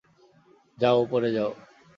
যাও, 0.77 0.97
উপরে 1.03 1.29
যাও। 1.31 1.51